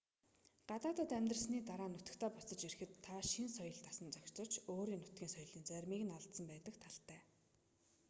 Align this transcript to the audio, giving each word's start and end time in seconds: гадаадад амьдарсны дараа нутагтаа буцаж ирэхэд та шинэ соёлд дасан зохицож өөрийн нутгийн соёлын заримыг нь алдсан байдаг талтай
гадаадад 0.69 1.11
амьдарсны 1.19 1.57
дараа 1.69 1.89
нутагтаа 1.95 2.31
буцаж 2.35 2.61
ирэхэд 2.65 2.91
та 3.05 3.13
шинэ 3.31 3.49
соёлд 3.57 3.81
дасан 3.87 4.07
зохицож 4.11 4.51
өөрийн 4.73 5.01
нутгийн 5.01 5.33
соёлын 5.35 5.67
заримыг 5.69 6.01
нь 6.05 6.15
алдсан 6.17 6.45
байдаг 6.49 6.75
талтай 6.83 7.19